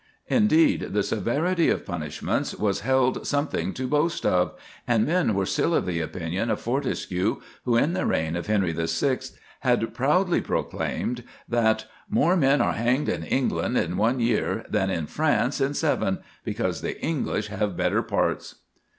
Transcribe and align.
Indeed, 0.29 0.93
the 0.95 1.03
severity 1.03 1.69
of 1.69 1.85
punishments 1.85 2.55
was 2.55 2.79
held 2.79 3.27
something 3.27 3.71
to 3.75 3.87
boast 3.87 4.25
of, 4.25 4.53
and 4.87 5.05
men 5.05 5.35
were 5.35 5.45
still 5.45 5.75
of 5.75 5.85
the 5.85 6.01
opinion 6.01 6.49
of 6.49 6.59
Fortescue, 6.59 7.39
who, 7.65 7.77
in 7.77 7.93
the 7.93 8.07
reign 8.07 8.35
of 8.35 8.47
Henry 8.47 8.71
the 8.71 8.87
Sixth, 8.87 9.37
had 9.59 9.93
proudly 9.93 10.41
proclaimed 10.41 11.23
that 11.47 11.85
"more 12.09 12.35
men 12.35 12.61
are 12.61 12.73
hanged 12.73 13.09
in 13.09 13.21
England 13.23 13.77
in 13.77 13.95
one 13.95 14.19
year 14.19 14.65
than 14.67 14.89
in 14.89 15.05
France 15.05 15.61
in 15.61 15.75
seven, 15.75 16.23
because 16.43 16.81
the 16.81 16.99
English 17.05 17.49
have 17.49 17.77
better 17.77 18.01
parts." 18.01 18.55